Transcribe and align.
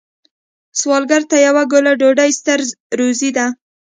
سوالګر 0.79 1.21
ته 1.29 1.37
یوه 1.47 1.63
ګوله 1.71 1.93
ډوډۍ 1.99 2.31
ستر 2.39 2.59
روزی 2.99 3.29
ده 3.37 3.45